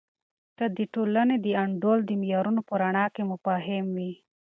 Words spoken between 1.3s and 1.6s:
د